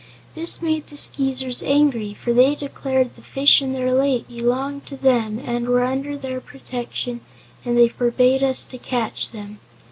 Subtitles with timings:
[0.33, 4.97] This made the Skeezers angry, for they declared the fish in their lake belonged to
[4.97, 7.21] them and were under their protection
[7.63, 9.59] and they forbade us to catch them.